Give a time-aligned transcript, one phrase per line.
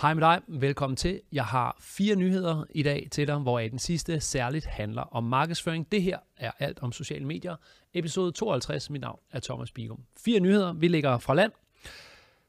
[0.00, 1.20] Hej med dig, velkommen til.
[1.32, 5.92] Jeg har fire nyheder i dag til dig, hvor den sidste særligt handler om markedsføring.
[5.92, 7.56] Det her er alt om sociale medier.
[7.94, 10.00] Episode 52, mit navn er Thomas Bigum.
[10.16, 11.52] Fire nyheder, vi ligger fra land.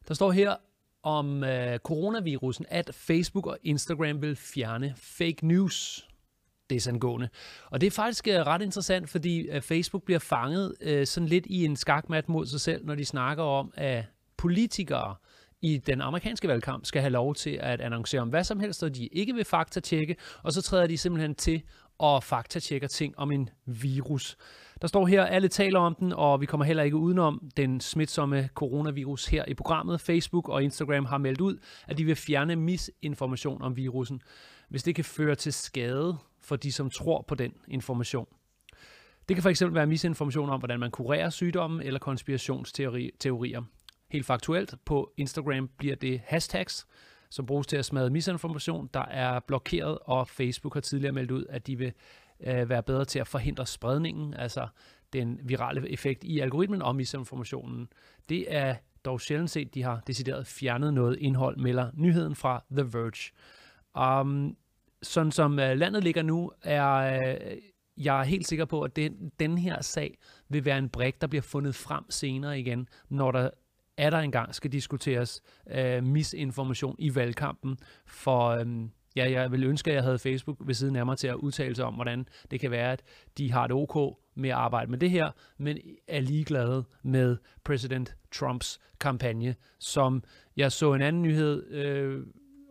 [0.07, 0.55] Der står her
[1.03, 6.07] om øh, coronavirusen, at Facebook og Instagram vil fjerne fake news
[6.69, 7.29] desangående.
[7.65, 11.45] Og det er faktisk øh, ret interessant, fordi øh, Facebook bliver fanget øh, sådan lidt
[11.45, 14.05] i en skakmat mod sig selv, når de snakker om, at
[14.37, 15.15] politikere
[15.61, 18.95] i den amerikanske valgkamp skal have lov til at annoncere om hvad som helst, og
[18.95, 21.61] de ikke vil faktatjekke, og så træder de simpelthen til
[21.99, 24.37] og faktatjekker ting om en virus.
[24.81, 28.49] Der står her, alle taler om den, og vi kommer heller ikke udenom den smitsomme
[28.53, 30.01] coronavirus her i programmet.
[30.01, 34.21] Facebook og Instagram har meldt ud, at de vil fjerne misinformation om virusen,
[34.69, 38.27] hvis det kan føre til skade for de, som tror på den information.
[39.29, 43.61] Det kan fx være misinformation om, hvordan man kurerer sygdommen eller konspirationsteorier.
[44.11, 46.87] Helt faktuelt, på Instagram bliver det hashtags,
[47.29, 51.45] som bruges til at smadre misinformation, der er blokeret, og Facebook har tidligere meldt ud,
[51.49, 51.93] at de vil
[52.39, 54.67] øh, være bedre til at forhindre spredningen, altså
[55.13, 57.87] den virale effekt i algoritmen om misinformationen.
[58.29, 62.83] Det er dog sjældent set, de har decideret fjernet noget indhold, melder nyheden fra The
[62.83, 63.31] Verge.
[64.21, 64.57] Um,
[65.01, 67.57] sådan som øh, landet ligger nu, er øh,
[67.97, 70.17] jeg er helt sikker på, at den, den her sag
[70.49, 73.49] vil være en brik, der bliver fundet frem senere igen, når der
[73.97, 77.77] er der engang skal diskuteres øh, misinformation i valgkampen.
[78.05, 78.65] For øh,
[79.15, 81.75] ja, jeg vil ønske, at jeg havde Facebook ved siden af mig til at udtale
[81.75, 83.03] sig om, hvordan det kan være, at
[83.37, 88.15] de har det OK med at arbejde med det her, men er ligeglade med præsident
[88.31, 90.23] Trumps kampagne, som
[90.57, 92.23] jeg så en anden nyhed øh,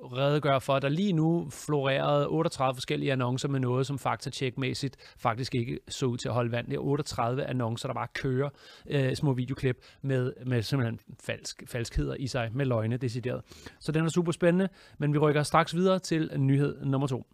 [0.02, 5.54] redegøre for, at der lige nu florerede 38 forskellige annoncer med noget, som faktatjekmæssigt faktisk
[5.54, 6.66] ikke så ud til at holde vand.
[6.66, 8.48] Det er 38 annoncer, der bare kører
[8.90, 13.42] øh, små videoklip med, med simpelthen falsk, falskheder i sig, med løgne decideret.
[13.80, 17.26] Så den er super spændende, men vi rykker straks videre til nyhed nummer to.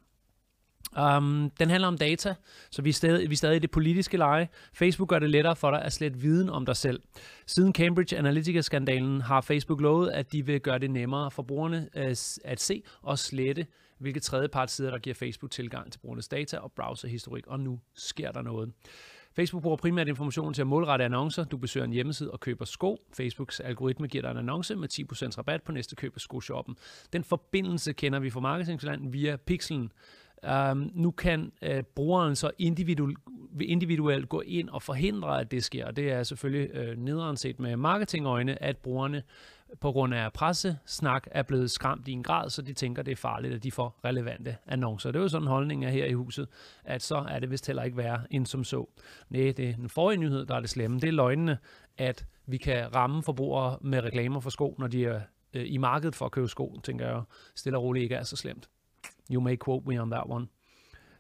[0.97, 2.35] Um, den handler om data,
[2.71, 4.49] så vi er, stadig, vi er stadig i det politiske leje.
[4.75, 7.01] Facebook gør det lettere for dig at slette viden om dig selv.
[7.47, 12.17] Siden Cambridge Analytica-skandalen har Facebook lovet, at de vil gøre det nemmere for brugerne øh,
[12.45, 13.67] at se og slette,
[13.99, 18.43] hvilke tredjepartssider, der giver Facebook tilgang til brugernes data og browserhistorik, og nu sker der
[18.43, 18.73] noget.
[19.37, 21.45] Facebook bruger primært information til at målrette annoncer.
[21.45, 22.99] Du besøger en hjemmeside og køber sko.
[23.17, 26.77] Facebooks algoritme giver dig en annonce med 10% rabat på næste køb af skoshoppen.
[27.13, 29.93] Den forbindelse kender vi fra marketingland via Pixelen.
[30.51, 33.19] Um, nu kan uh, brugeren så individuelt,
[33.61, 35.91] individuelt gå ind og forhindre, at det sker.
[35.91, 39.23] Det er selvfølgelig uh, nederen set med marketingøjne, at brugerne
[39.81, 43.17] på grund af pressesnak er blevet skræmt i en grad, så de tænker, det er
[43.17, 45.11] farligt, at de får relevante annoncer.
[45.11, 46.49] Det er jo sådan holdningen her i huset,
[46.85, 48.89] at så er det vist heller ikke værre end som så.
[49.31, 51.01] Nej, det er den forrige nyhed, der er det slemme.
[51.01, 51.59] Det er løgnene,
[51.99, 55.21] at vi kan ramme forbrugere med reklamer for sko, når de er
[55.55, 57.23] øh, i markedet for at købe sko, tænker jeg
[57.55, 58.69] stille og roligt ikke er så slemt.
[59.31, 60.47] You may quote me on that one.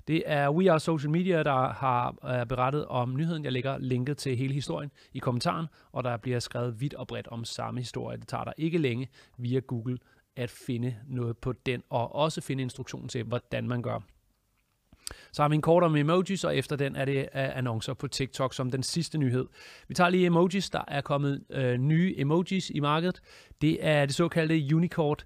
[0.08, 3.44] Det er We Are Social Media, der har uh, berettet om nyheden.
[3.44, 7.28] Jeg lægger linket til hele historien i kommentaren, og der bliver skrevet vidt og bredt
[7.28, 8.16] om samme historie.
[8.16, 9.08] Det tager dig ikke længe
[9.38, 9.98] via Google
[10.36, 14.00] at finde noget på den, og også finde instruktionen til, hvordan man gør.
[15.32, 18.08] Så har vi en kort om emojis, og efter den er det øh, annoncer på
[18.08, 19.46] TikTok som den sidste nyhed.
[19.88, 20.70] Vi tager lige emojis.
[20.70, 23.22] Der er kommet øh, nye emojis i markedet.
[23.60, 25.24] Det er det såkaldte Unicord,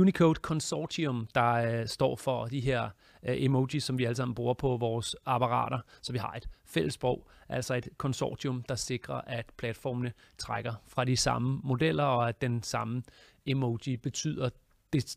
[0.00, 2.82] Unicode Consortium, der øh, står for de her
[3.22, 5.78] øh, emojis, som vi alle sammen bruger på vores apparater.
[6.02, 11.04] Så vi har et fælles sprog, altså et konsortium, der sikrer, at platformene trækker fra
[11.04, 13.02] de samme modeller, og at den samme
[13.46, 14.50] emoji betyder
[14.92, 15.16] det,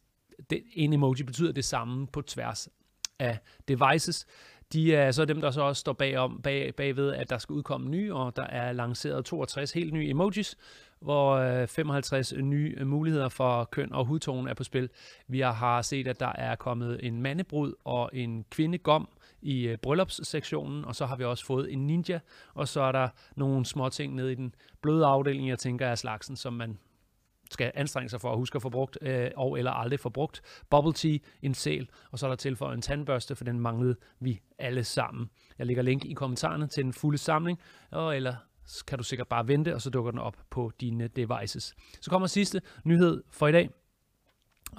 [0.50, 2.70] det, en emoji betyder det samme på tværs
[3.20, 4.26] af devices.
[4.74, 7.90] De er så dem, der så også står bagom, bag, bagved, at der skal udkomme
[7.90, 10.58] nye, og der er lanceret 62 helt nye emojis,
[11.02, 14.90] hvor øh, 55 nye øh, muligheder for køn og hudtone er på spil.
[15.28, 19.10] Vi har set, at der er kommet en mandebrud og en kvindegom
[19.42, 22.20] i øh, bryllupssektionen, og så har vi også fået en ninja,
[22.54, 25.96] og så er der nogle små ting nede i den bløde afdeling, jeg tænker er
[25.96, 26.78] slagsen, som man
[27.52, 30.42] skal anstrenge sig for at huske at få brugt, øh, og eller aldrig få brugt.
[30.70, 34.42] Bubble tea, en sæl, og så er der tilføjet en tandbørste, for den manglede vi
[34.60, 35.30] alle sammen.
[35.58, 37.60] Jeg lægger link i kommentarerne til den fulde samling,
[37.92, 38.36] og eller
[38.66, 41.76] så kan du sikkert bare vente, og så dukker den op på dine devices.
[42.02, 43.70] Så kommer sidste nyhed for i dag.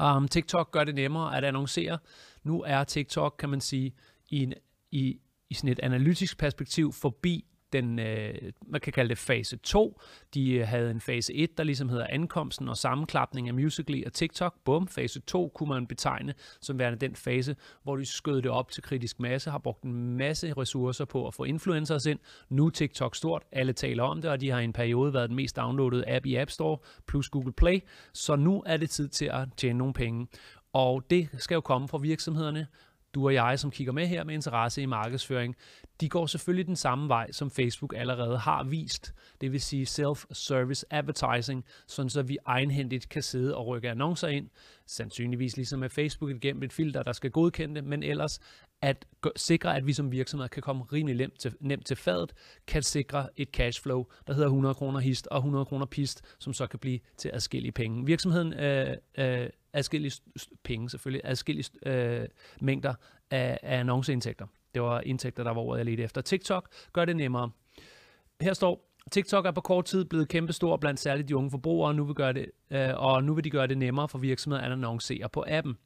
[0.00, 1.99] Um, TikTok gør det nemmere at annoncere.
[2.43, 3.94] Nu er TikTok, kan man sige,
[4.29, 4.55] i, en,
[4.90, 5.20] i,
[5.50, 8.34] i sådan et analytisk perspektiv forbi den, øh,
[8.66, 10.00] man kan kalde det fase 2.
[10.34, 14.12] De øh, havde en fase 1, der ligesom hedder ankomsten og sammenklapning af Musical.ly og
[14.12, 14.54] TikTok.
[14.64, 18.70] Bum, fase 2 kunne man betegne som værende den fase, hvor de skød det op
[18.70, 22.19] til kritisk masse, har brugt en masse ressourcer på at få influencers ind.
[22.48, 25.28] Nu er TikTok stort, alle taler om det, og de har i en periode været
[25.28, 27.80] den mest downloadede app i App Store, plus Google Play.
[28.12, 30.26] Så nu er det tid til at tjene nogle penge.
[30.72, 32.66] Og det skal jo komme fra virksomhederne,
[33.14, 35.56] du og jeg, som kigger med her med interesse i markedsføring,
[36.00, 39.14] de går selvfølgelig den samme vej, som Facebook allerede har vist.
[39.41, 44.49] Det vil sige self-service advertising, sådan så vi egenhændigt kan sidde og rykke annoncer ind.
[44.87, 48.41] Sandsynligvis ligesom med Facebook igennem et filter, der skal godkende det, men ellers
[48.82, 49.06] at
[49.37, 52.32] sikre, at vi som virksomhed kan komme rimelig nemt til, nemt til fadet,
[52.67, 56.67] kan sikre et cashflow, der hedder 100 kroner hist og 100 kroner pist, som så
[56.67, 58.06] kan blive til adskillige penge.
[58.06, 60.20] Virksomheden øh, øh, adskillige
[60.62, 62.28] penge selvfølgelig, adskillige øh,
[62.60, 62.94] mængder
[63.30, 64.46] af, af annonceindtægter.
[64.74, 66.20] Det var indtægter, der var ordet, jeg ledte efter.
[66.20, 67.50] TikTok gør det nemmere.
[68.40, 71.94] Her står, TikTok er på kort tid blevet kæmpestor blandt særligt de unge forbrugere, og
[71.94, 74.72] nu vil, gøre det, øh, og nu vil de gøre det nemmere for virksomheder at
[74.72, 75.76] annoncere på appen.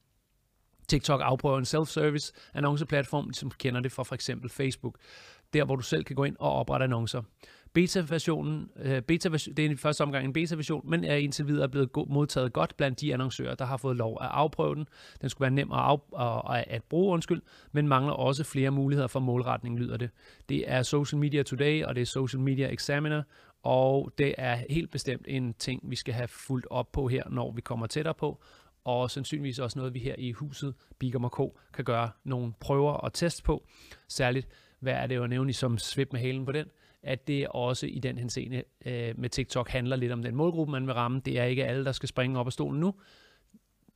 [0.88, 4.98] TikTok afprøver en self-service annonceplatform, som kender det fra for eksempel Facebook,
[5.52, 7.22] der hvor du selv kan gå ind og oprette annoncer.
[7.76, 11.90] Beta-versionen, øh, beta det er i første omgang en beta-version, men er indtil videre blevet
[12.08, 14.86] modtaget godt blandt de annoncører, der har fået lov at afprøve den.
[15.20, 17.42] Den skulle være nem at, af, at bruge, undskyld,
[17.72, 20.10] men mangler også flere muligheder for målretning, lyder det.
[20.48, 23.22] Det er Social Media Today, og det er Social Media Examiner,
[23.62, 27.52] og det er helt bestemt en ting, vi skal have fuldt op på her, når
[27.52, 28.42] vi kommer tættere på,
[28.84, 31.40] og sandsynligvis også noget, vi her i huset Bigum K
[31.74, 33.66] kan gøre nogle prøver og test på.
[34.08, 34.48] Særligt,
[34.80, 36.66] hvad er det jo at nævne som svip med halen på den?
[37.06, 40.86] At det også i den henseende øh, med TikTok handler lidt om den målgruppe, man
[40.86, 41.20] vil ramme.
[41.24, 42.94] Det er ikke alle, der skal springe op af stolen nu,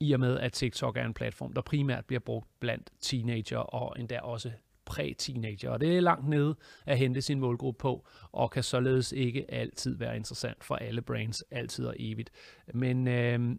[0.00, 4.00] i og med at TikTok er en platform, der primært bliver brugt blandt teenager og
[4.00, 4.50] endda også
[4.84, 5.70] præ-teenager.
[5.70, 9.96] Og det er langt nede at hente sin målgruppe på, og kan således ikke altid
[9.96, 12.30] være interessant for alle brands, altid og evigt.
[12.74, 13.56] Men øh,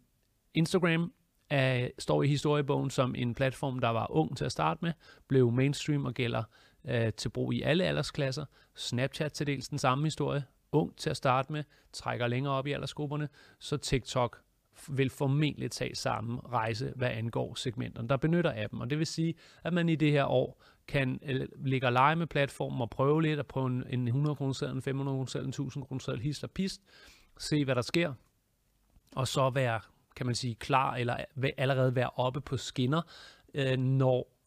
[0.53, 1.13] Instagram
[1.49, 4.93] er, står i historiebogen som en platform, der var ung til at starte med,
[5.27, 6.43] blev mainstream og gælder
[6.85, 8.45] øh, til brug i alle aldersklasser.
[8.75, 10.43] Snapchat til dels den samme historie.
[10.71, 11.63] Ung til at starte med,
[11.93, 13.29] trækker længere op i aldersgrupperne,
[13.59, 14.41] så TikTok
[14.89, 18.81] vil formentlig tage samme rejse, hvad angår segmenterne, der benytter appen.
[18.81, 19.33] Og det vil sige,
[19.63, 23.21] at man i det her år kan øh, ligge og lege med platformen og prøve
[23.21, 25.99] lidt, at prøve en, en 100 kroner seddel, en 500 kroner seddel, en 1000 kroner
[25.99, 26.81] seddel, hist og pist,
[27.39, 28.13] se hvad der sker,
[29.15, 29.79] og så være,
[30.15, 31.17] kan man sige, klar, eller
[31.57, 33.01] allerede være oppe på skinner,
[33.53, 34.40] øh, når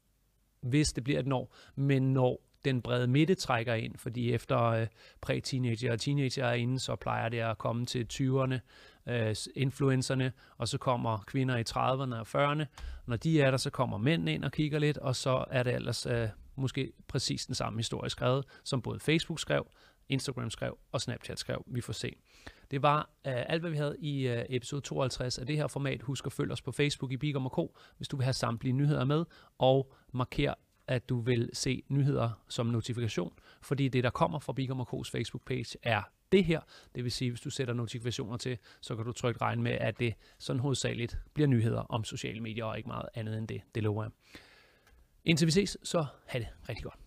[0.65, 4.87] hvis det bliver et når, men når den brede midte trækker ind, fordi efter øh,
[5.21, 8.59] præ-teenager og teenager er inde, så plejer det at komme til 20'erne,
[9.13, 12.65] øh, influencerne, og så kommer kvinder i 30'erne og 40'erne.
[13.07, 15.75] Når de er der, så kommer mænd ind og kigger lidt, og så er det
[15.75, 19.67] ellers øh, måske præcis den samme historie skrevet, som både Facebook skrev,
[20.09, 21.65] Instagram skrev og Snapchat skrev.
[21.67, 22.17] Vi får se.
[22.71, 26.03] Det var uh, alt, hvad vi havde i uh, episode 52 af det her format.
[26.03, 27.59] Husk at følge os på Facebook i Bigum K,
[27.97, 29.25] hvis du vil have samtlige nyheder med,
[29.59, 30.55] og marker
[30.87, 33.33] at du vil se nyheder som notifikation,
[33.63, 36.03] fordi det, der kommer fra Bigum K's Facebook-page, er
[36.33, 36.61] det her.
[36.95, 39.99] Det vil sige, hvis du sætter notifikationer til, så kan du trygt regne med, at
[39.99, 43.63] det sådan hovedsageligt bliver nyheder om sociale medier, og ikke meget andet end det.
[43.75, 44.13] Det lover jeg.
[45.25, 47.04] Indtil vi ses, så have det rigtig godt.